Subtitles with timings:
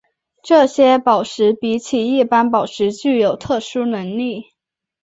[0.41, 4.45] 这些宝石比起一般宝石具有特殊能力。